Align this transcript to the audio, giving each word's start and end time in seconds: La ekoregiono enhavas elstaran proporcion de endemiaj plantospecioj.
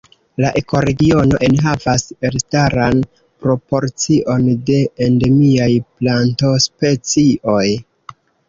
La 0.43 0.49
ekoregiono 0.59 1.37
enhavas 1.47 2.05
elstaran 2.29 3.03
proporcion 3.45 4.49
de 4.71 4.79
endemiaj 5.09 5.71
plantospecioj. 5.85 7.65